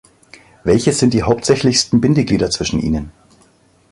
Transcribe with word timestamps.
Welches 0.63 0.97
sind 0.97 1.13
die 1.13 1.21
hauptsächlichsten 1.21 2.01
Bindeglieder 2.01 2.49
zwischen 2.49 2.79
ihnen? 2.79 3.11